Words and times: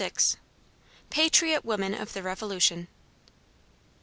PATRIOT 1.11 1.63
WOMEN 1.63 1.93
OF 1.93 2.13
THE 2.13 2.23
REVOLUTION. 2.23 2.87